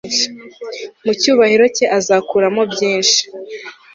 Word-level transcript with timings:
Mu 1.05 1.11
cyubahiro 1.19 1.65
cye 1.75 1.85
azakuramo 1.97 2.61
byinshi 2.71 3.21